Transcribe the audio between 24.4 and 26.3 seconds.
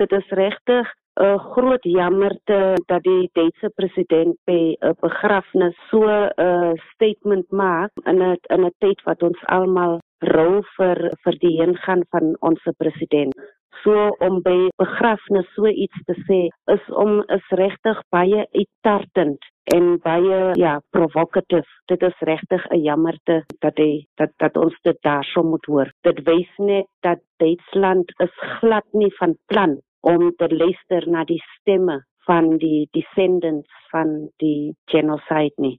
ons dit daarso moet hoor. Dit